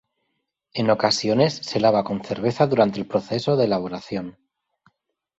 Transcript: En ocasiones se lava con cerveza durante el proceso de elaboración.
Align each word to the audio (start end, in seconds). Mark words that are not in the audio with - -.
En 0.73 0.89
ocasiones 0.89 1.57
se 1.57 1.79
lava 1.79 2.03
con 2.03 2.23
cerveza 2.23 2.65
durante 2.65 2.99
el 2.99 3.05
proceso 3.05 3.55
de 3.55 3.65
elaboración. 3.65 4.35